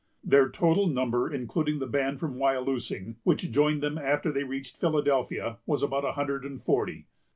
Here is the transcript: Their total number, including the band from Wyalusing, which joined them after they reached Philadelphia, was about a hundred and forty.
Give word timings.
Their 0.23 0.49
total 0.49 0.87
number, 0.87 1.31
including 1.31 1.77
the 1.77 1.85
band 1.85 2.19
from 2.19 2.33
Wyalusing, 2.39 3.17
which 3.21 3.51
joined 3.51 3.83
them 3.83 3.99
after 3.99 4.31
they 4.31 4.43
reached 4.43 4.75
Philadelphia, 4.75 5.59
was 5.67 5.83
about 5.83 6.05
a 6.05 6.13
hundred 6.13 6.43
and 6.43 6.59
forty. 6.59 7.05